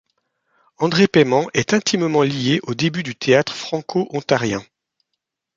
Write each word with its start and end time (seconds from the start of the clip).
André 0.79 1.07
Paiement 1.07 1.47
est 1.53 1.75
intimement 1.75 2.23
lié 2.23 2.59
au 2.63 2.73
début 2.73 3.03
du 3.03 3.15
théâtre 3.15 3.53
franco-ontarien. 3.53 4.63